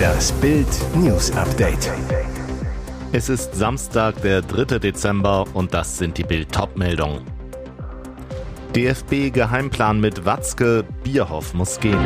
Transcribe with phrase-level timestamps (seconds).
[0.00, 1.90] Das Bild News Update.
[3.10, 4.78] Es ist Samstag, der 3.
[4.78, 7.26] Dezember und das sind die Bild meldungen
[8.76, 11.98] DFB Geheimplan mit Watzke, Bierhoff muss gehen.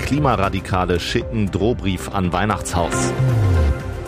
[0.00, 3.10] Klimaradikale schicken Drohbrief an Weihnachtshaus.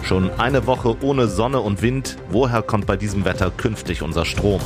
[0.03, 4.61] Schon eine Woche ohne Sonne und Wind, woher kommt bei diesem Wetter künftig unser Strom?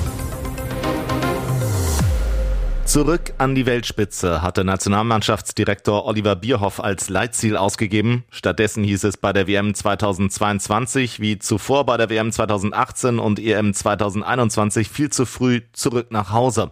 [2.96, 8.24] Zurück an die Weltspitze hatte Nationalmannschaftsdirektor Oliver Bierhoff als Leitziel ausgegeben.
[8.30, 13.74] Stattdessen hieß es bei der WM 2022 wie zuvor bei der WM 2018 und EM
[13.74, 16.70] 2021 viel zu früh zurück nach Hause.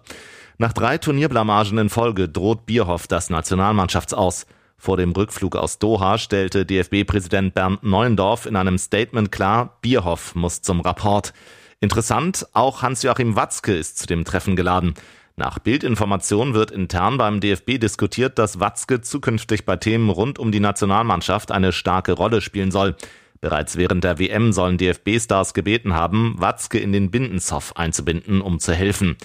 [0.57, 4.47] Nach drei Turnierblamagen in Folge droht Bierhoff das Nationalmannschaftsaus.
[4.79, 10.63] Vor dem Rückflug aus Doha stellte DFB-Präsident Bernd Neuendorf in einem Statement klar, Bierhoff muss
[10.63, 11.35] zum Rapport.
[11.81, 14.95] Interessant, auch Hans-Joachim Watzke ist zu dem Treffen geladen.
[15.37, 20.61] Nach Bildinformation wird intern beim DFB diskutiert, dass Watzke zukünftig bei Themen rund um die
[20.61, 22.95] Nationalmannschaft eine starke Rolle spielen soll.
[23.41, 28.75] Bereits während der WM sollen DFB-Stars gebeten haben, Watzke in den Bindenzoff einzubinden, um zu
[28.75, 29.17] helfen.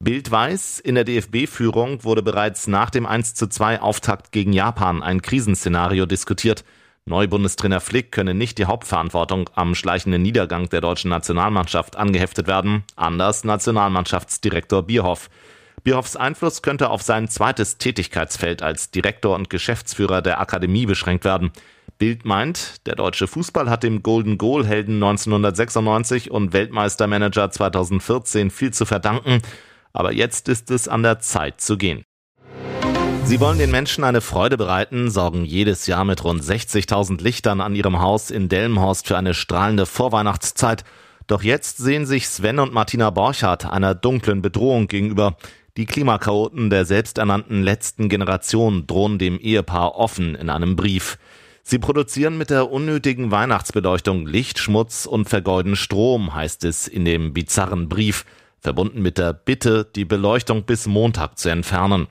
[0.00, 5.02] Bild weiß, in der DFB-Führung wurde bereits nach dem 1 zu 2 Auftakt gegen Japan
[5.02, 6.62] ein Krisenszenario diskutiert.
[7.06, 13.44] Neubundestrainer Flick könne nicht die Hauptverantwortung am schleichenden Niedergang der deutschen Nationalmannschaft angeheftet werden, anders
[13.44, 15.30] Nationalmannschaftsdirektor Bierhoff.
[15.84, 21.52] Bierhoffs Einfluss könnte auf sein zweites Tätigkeitsfeld als Direktor und Geschäftsführer der Akademie beschränkt werden.
[21.98, 28.72] Bild meint, der deutsche Fußball hat dem Golden Goal Helden 1996 und Weltmeistermanager 2014 viel
[28.72, 29.42] zu verdanken,
[29.92, 32.02] aber jetzt ist es an der Zeit zu gehen.
[33.24, 37.74] Sie wollen den Menschen eine Freude bereiten, sorgen jedes Jahr mit rund 60.000 Lichtern an
[37.74, 40.82] ihrem Haus in Delmenhorst für eine strahlende Vorweihnachtszeit.
[41.26, 45.36] Doch jetzt sehen sich Sven und Martina Borchardt einer dunklen Bedrohung gegenüber.
[45.76, 51.18] Die Klimakaoten der selbsternannten letzten Generation drohen dem Ehepaar offen in einem Brief.
[51.64, 57.88] Sie produzieren mit der unnötigen Weihnachtsbeleuchtung Lichtschmutz und vergeuden Strom, heißt es in dem bizarren
[57.88, 58.24] Brief,
[58.60, 62.06] verbunden mit der Bitte, die Beleuchtung bis Montag zu entfernen.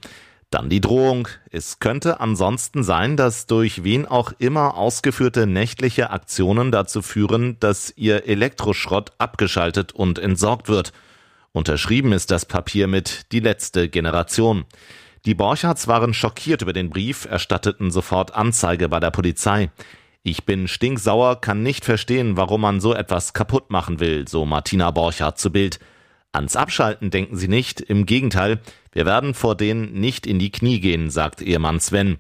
[0.50, 1.30] Dann die Drohung.
[1.50, 7.94] Es könnte ansonsten sein, dass durch wen auch immer ausgeführte nächtliche Aktionen dazu führen, dass
[7.96, 10.92] ihr Elektroschrott abgeschaltet und entsorgt wird.
[11.54, 14.66] Unterschrieben ist das Papier mit die letzte Generation.
[15.26, 19.70] Die Borchards waren schockiert über den Brief, erstatteten sofort Anzeige bei der Polizei.
[20.24, 24.90] Ich bin stinksauer, kann nicht verstehen, warum man so etwas kaputt machen will, so Martina
[24.90, 25.80] Borchardt zu Bild.
[26.32, 28.60] Ans Abschalten denken sie nicht, im Gegenteil,
[28.92, 32.18] wir werden vor denen nicht in die Knie gehen, sagt Ehemann Sven.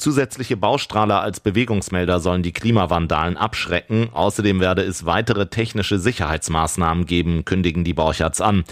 [0.00, 4.08] Zusätzliche Baustrahler als Bewegungsmelder sollen die Klimawandalen abschrecken.
[4.14, 8.64] Außerdem werde es weitere technische Sicherheitsmaßnahmen geben, kündigen die Borchards an.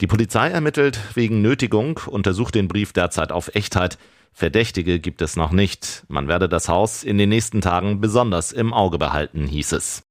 [0.00, 3.98] Die Polizei ermittelt wegen Nötigung, untersucht den Brief derzeit auf Echtheit.
[4.32, 6.02] Verdächtige gibt es noch nicht.
[6.08, 10.02] Man werde das Haus in den nächsten Tagen besonders im Auge behalten, hieß es.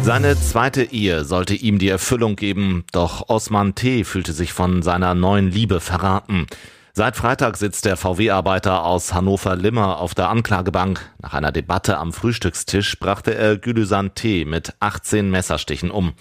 [0.00, 4.04] Seine zweite Ehe sollte ihm die Erfüllung geben, doch Osman T.
[4.04, 6.46] fühlte sich von seiner neuen Liebe verraten.
[6.94, 11.00] Seit Freitag sitzt der VW-Arbeiter aus Hannover-Limmer auf der Anklagebank.
[11.22, 14.44] Nach einer Debatte am Frühstückstisch brachte er Gülüsan T.
[14.44, 16.12] mit 18 Messerstichen um.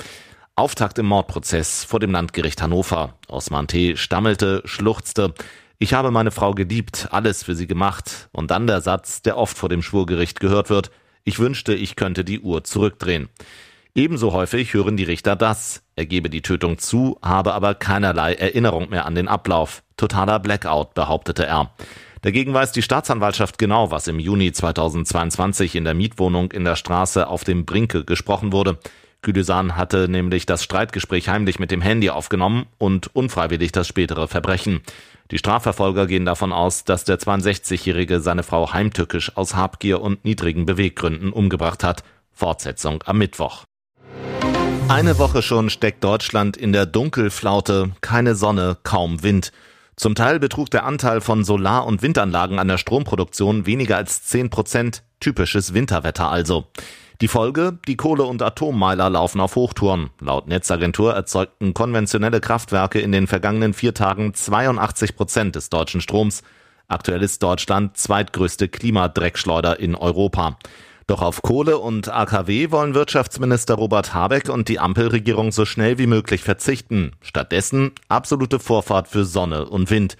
[0.55, 3.15] Auftakt im Mordprozess vor dem Landgericht Hannover.
[3.27, 3.97] Osman T.
[3.97, 5.33] stammelte, schluchzte.
[5.77, 8.29] Ich habe meine Frau geliebt, alles für sie gemacht.
[8.31, 10.89] Und dann der Satz, der oft vor dem Schwurgericht gehört wird.
[11.25, 13.27] Ich wünschte, ich könnte die Uhr zurückdrehen.
[13.93, 15.83] Ebenso häufig hören die Richter das.
[15.97, 19.83] Er gebe die Tötung zu, habe aber keinerlei Erinnerung mehr an den Ablauf.
[19.97, 21.71] Totaler Blackout, behauptete er.
[22.21, 27.27] Dagegen weiß die Staatsanwaltschaft genau, was im Juni 2022 in der Mietwohnung in der Straße
[27.27, 28.77] auf dem Brinke gesprochen wurde.
[29.23, 34.81] Güdesan hatte nämlich das Streitgespräch heimlich mit dem Handy aufgenommen und unfreiwillig das spätere Verbrechen.
[35.31, 40.65] Die Strafverfolger gehen davon aus, dass der 62-Jährige seine Frau heimtückisch aus Habgier und niedrigen
[40.65, 42.03] Beweggründen umgebracht hat.
[42.31, 43.65] Fortsetzung am Mittwoch.
[44.91, 49.53] Eine Woche schon steckt Deutschland in der Dunkelflaute, keine Sonne, kaum Wind.
[49.95, 54.49] Zum Teil betrug der Anteil von Solar- und Windanlagen an der Stromproduktion weniger als 10
[54.49, 56.65] Prozent, typisches Winterwetter also.
[57.21, 57.79] Die Folge?
[57.87, 60.09] Die Kohle- und Atommeiler laufen auf Hochtouren.
[60.19, 66.43] Laut Netzagentur erzeugten konventionelle Kraftwerke in den vergangenen vier Tagen 82 Prozent des deutschen Stroms.
[66.89, 70.57] Aktuell ist Deutschland zweitgrößte Klimadreckschleuder in Europa.
[71.07, 76.07] Doch auf Kohle und AKW wollen Wirtschaftsminister Robert Habeck und die Ampelregierung so schnell wie
[76.07, 77.11] möglich verzichten.
[77.21, 80.17] Stattdessen absolute Vorfahrt für Sonne und Wind.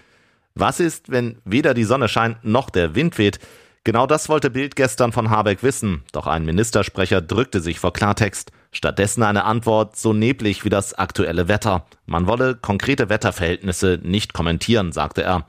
[0.56, 3.40] Was ist, wenn weder die Sonne scheint noch der Wind weht?
[3.84, 8.52] Genau das wollte Bild gestern von Habeck wissen, doch ein Ministersprecher drückte sich vor Klartext.
[8.72, 11.86] Stattdessen eine Antwort so neblig wie das aktuelle Wetter.
[12.06, 15.48] Man wolle konkrete Wetterverhältnisse nicht kommentieren, sagte er.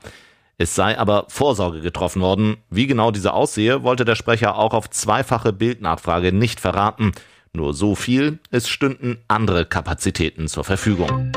[0.63, 2.55] Es sei aber Vorsorge getroffen worden.
[2.69, 7.11] Wie genau diese aussehe, wollte der Sprecher auch auf zweifache Bildnachfrage nicht verraten.
[7.51, 11.33] Nur so viel, es stünden andere Kapazitäten zur Verfügung.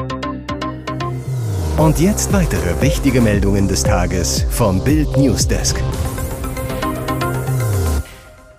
[1.76, 5.82] Und jetzt weitere wichtige Meldungen des Tages vom Bild Newsdesk.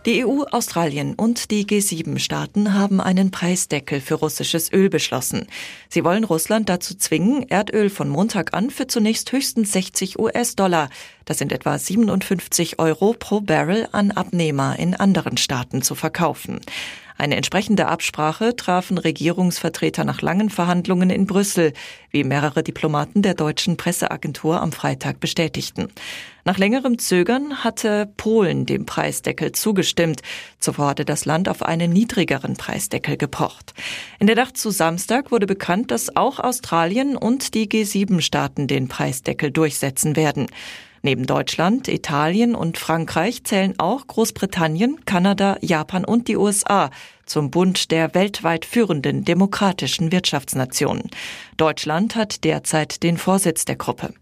[0.08, 5.48] Die EU, Australien und die G7-Staaten haben einen Preisdeckel für russisches Öl beschlossen.
[5.90, 10.90] Sie wollen Russland dazu zwingen, Erdöl von Montag an für zunächst höchstens 60 US-Dollar,
[11.26, 16.62] das sind etwa 57 Euro pro Barrel, an Abnehmer in anderen Staaten zu verkaufen.
[17.18, 21.74] Eine entsprechende Absprache trafen Regierungsvertreter nach langen Verhandlungen in Brüssel,
[22.12, 25.88] wie mehrere Diplomaten der deutschen Presseagentur am Freitag bestätigten.
[26.46, 30.22] Nach längerem Zögern hatte Polen dem Preisdeckel zugestimmt.
[30.60, 33.74] Zuvor hatte das Land auf einen niedrigeren Preisdeckel gepocht.
[34.20, 39.52] In der Nacht zu Samstag wurde bekannt, dass auch Australien und die G7-Staaten den Preisdeckel
[39.52, 40.48] durchsetzen werden.
[41.02, 46.90] Neben Deutschland, Italien und Frankreich zählen auch Großbritannien, Kanada, Japan und die USA
[47.26, 51.10] zum Bund der weltweit führenden demokratischen Wirtschaftsnationen.
[51.58, 54.14] Deutschland hat derzeit den Vorsitz der Gruppe.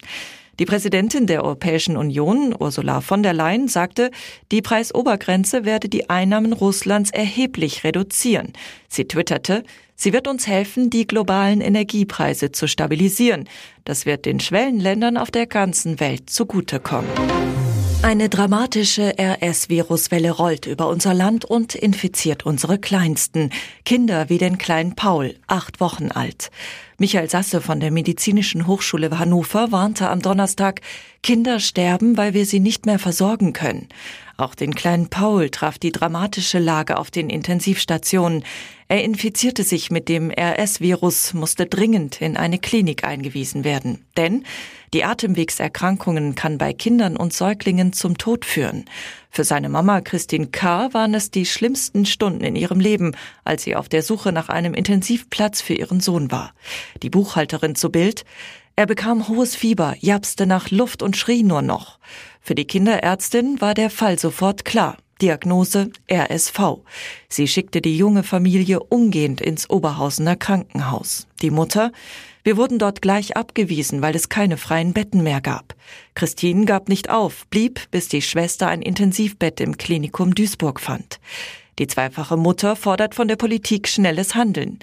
[0.59, 4.11] Die Präsidentin der Europäischen Union, Ursula von der Leyen, sagte,
[4.51, 8.53] die Preisobergrenze werde die Einnahmen Russlands erheblich reduzieren.
[8.87, 9.63] Sie twitterte,
[9.95, 13.49] sie wird uns helfen, die globalen Energiepreise zu stabilisieren.
[13.83, 17.09] Das wird den Schwellenländern auf der ganzen Welt zugutekommen.
[18.05, 23.49] Eine dramatische RS-Viruswelle rollt über unser Land und infiziert unsere Kleinsten.
[23.83, 26.51] Kinder wie den kleinen Paul, acht Wochen alt.
[26.99, 30.81] Michael Sasse von der Medizinischen Hochschule Hannover warnte am Donnerstag,
[31.23, 33.89] Kinder sterben, weil wir sie nicht mehr versorgen können.
[34.37, 38.43] Auch den kleinen Paul traf die dramatische Lage auf den Intensivstationen.
[38.89, 44.05] Er infizierte sich mit dem RS-Virus, musste dringend in eine Klinik eingewiesen werden.
[44.17, 44.43] Denn
[44.93, 48.85] die Atemwegserkrankungen kann bei Kindern und Säuglingen zum Tod führen.
[49.29, 50.93] Für seine Mama Christine K.
[50.93, 54.73] waren es die schlimmsten Stunden in ihrem Leben, als sie auf der Suche nach einem
[54.73, 56.53] Intensivplatz für ihren Sohn war.
[57.01, 58.25] Die Buchhalterin zu Bild
[58.75, 62.00] er bekam hohes Fieber, japste nach Luft und schrie nur noch.
[62.42, 64.98] Für die Kinderärztin war der Fall sofort klar.
[65.22, 66.60] Diagnose RSV.
[67.30, 71.27] Sie schickte die junge Familie umgehend ins Oberhausener Krankenhaus.
[71.42, 71.94] Die Mutter,
[72.44, 75.74] wir wurden dort gleich abgewiesen, weil es keine freien Betten mehr gab.
[76.16, 81.19] Christine gab nicht auf, blieb, bis die Schwester ein Intensivbett im Klinikum Duisburg fand.
[81.80, 84.80] Die zweifache Mutter fordert von der Politik schnelles Handeln.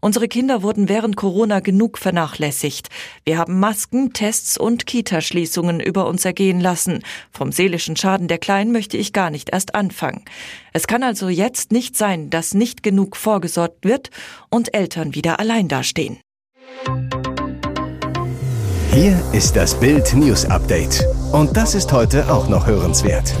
[0.00, 2.88] Unsere Kinder wurden während Corona genug vernachlässigt.
[3.24, 7.02] Wir haben Masken, Tests und Kitaschließungen über uns ergehen lassen.
[7.32, 10.24] Vom seelischen Schaden der Kleinen möchte ich gar nicht erst anfangen.
[10.72, 14.10] Es kann also jetzt nicht sein, dass nicht genug vorgesorgt wird
[14.48, 16.18] und Eltern wieder allein dastehen.
[18.92, 21.04] Hier ist das Bild News Update.
[21.32, 23.34] Und das ist heute auch noch hörenswert.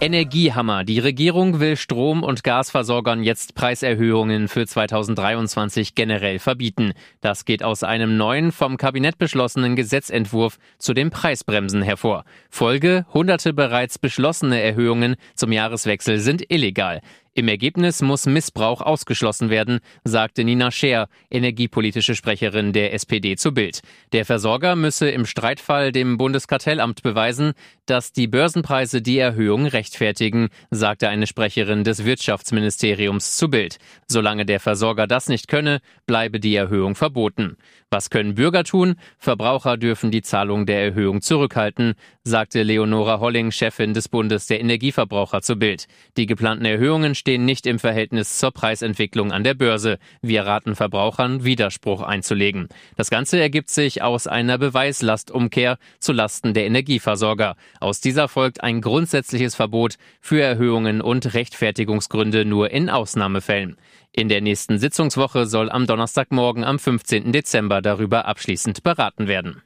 [0.00, 0.84] Energiehammer.
[0.84, 6.92] Die Regierung will Strom- und Gasversorgern jetzt Preiserhöhungen für 2023 generell verbieten.
[7.22, 12.24] Das geht aus einem neuen, vom Kabinett beschlossenen Gesetzentwurf zu den Preisbremsen hervor.
[12.50, 17.00] Folge, hunderte bereits beschlossene Erhöhungen zum Jahreswechsel sind illegal.
[17.38, 23.82] Im Ergebnis muss Missbrauch ausgeschlossen werden, sagte Nina Scher, energiepolitische Sprecherin der SPD zu Bild.
[24.12, 27.52] Der Versorger müsse im Streitfall dem Bundeskartellamt beweisen,
[27.84, 33.76] dass die Börsenpreise die Erhöhung rechtfertigen, sagte eine Sprecherin des Wirtschaftsministeriums zu Bild.
[34.08, 37.58] Solange der Versorger das nicht könne, bleibe die Erhöhung verboten.
[37.90, 38.96] Was können Bürger tun?
[39.18, 45.40] Verbraucher dürfen die Zahlung der Erhöhung zurückhalten, sagte Leonora Holling, Chefin des Bundes der Energieverbraucher
[45.40, 45.86] zu Bild.
[46.16, 49.98] Die geplanten Erhöhungen stehen nicht im Verhältnis zur Preisentwicklung an der Börse.
[50.22, 52.68] Wir raten Verbrauchern, Widerspruch einzulegen.
[52.94, 57.56] Das Ganze ergibt sich aus einer Beweislastumkehr zu Lasten der Energieversorger.
[57.80, 63.76] Aus dieser folgt ein grundsätzliches Verbot für Erhöhungen und Rechtfertigungsgründe nur in Ausnahmefällen.
[64.12, 67.32] In der nächsten Sitzungswoche soll am Donnerstagmorgen am 15.
[67.32, 69.62] Dezember darüber abschließend beraten werden.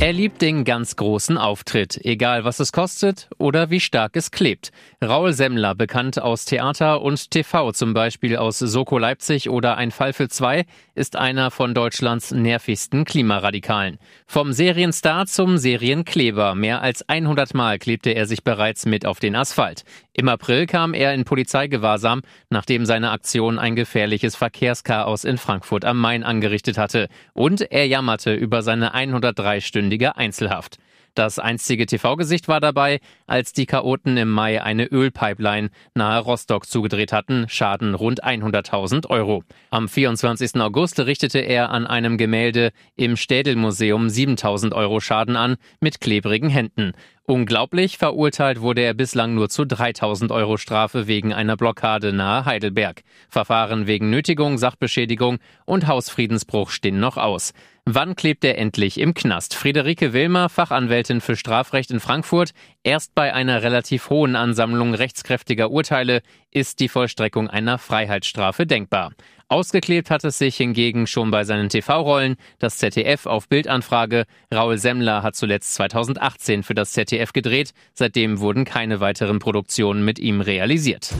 [0.00, 4.70] Er liebt den ganz großen Auftritt, egal was es kostet oder wie stark es klebt.
[5.02, 10.12] Raul Semmler, bekannt aus Theater und TV, zum Beispiel aus Soko Leipzig oder Ein Fall
[10.12, 13.98] für zwei, ist einer von Deutschlands nervigsten Klimaradikalen.
[14.24, 16.54] Vom Serienstar zum Serienkleber.
[16.54, 19.82] Mehr als 100 Mal klebte er sich bereits mit auf den Asphalt.
[20.12, 26.00] Im April kam er in Polizeigewahrsam, nachdem seine Aktion ein gefährliches Verkehrschaos in Frankfurt am
[26.00, 27.08] Main angerichtet hatte.
[27.34, 30.76] Und er jammerte über seine 103 Einstündige Einzelhaft.
[31.14, 37.10] Das einstige TV-Gesicht war dabei, als die Chaoten im Mai eine Ölpipeline nahe Rostock zugedreht
[37.10, 39.44] hatten, Schaden rund 100.000 Euro.
[39.70, 40.60] Am 24.
[40.60, 46.92] August richtete er an einem Gemälde im Städelmuseum 7.000 Euro Schaden an, mit klebrigen Händen.
[47.30, 53.02] Unglaublich verurteilt wurde er bislang nur zu 3000 Euro Strafe wegen einer Blockade nahe Heidelberg.
[53.28, 57.52] Verfahren wegen Nötigung, Sachbeschädigung und Hausfriedensbruch stehen noch aus.
[57.84, 59.54] Wann klebt er endlich im Knast?
[59.54, 62.52] Friederike Wilmer, Fachanwältin für Strafrecht in Frankfurt.
[62.84, 69.12] Erst bei einer relativ hohen Ansammlung rechtskräftiger Urteile ist die Vollstreckung einer Freiheitsstrafe denkbar.
[69.48, 72.36] Ausgeklebt hat es sich hingegen schon bei seinen TV-Rollen.
[72.58, 74.26] Das ZDF auf Bildanfrage.
[74.54, 77.72] Raul Semmler hat zuletzt 2018 für das ZDF gedreht.
[77.94, 81.14] Seitdem wurden keine weiteren Produktionen mit ihm realisiert.